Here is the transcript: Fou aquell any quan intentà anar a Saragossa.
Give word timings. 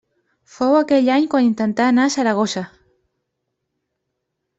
Fou 0.51 0.77
aquell 0.77 1.11
any 1.15 1.27
quan 1.33 1.49
intentà 1.49 1.85
anar 1.89 2.05
a 2.09 2.13
Saragossa. 2.13 2.67